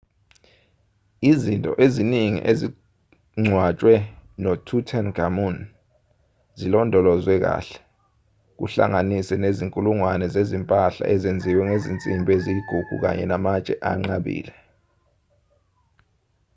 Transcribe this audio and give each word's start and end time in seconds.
izinto 1.31 1.71
eziningi 1.85 2.39
ezingcwatshwe 2.51 3.93
notutankhamun 4.41 5.55
zilondolozwwe 6.59 7.35
kahle 7.43 7.77
kuhlanganise 8.57 9.35
nezinkulungwane 9.43 10.25
zezimpahla 10.35 11.05
ezenziwe 11.13 11.61
ngezinsimbi 11.67 12.29
eziyigugu 12.37 12.95
kanye 13.03 13.25
namatshe 13.31 13.73
anqabile 13.91 14.53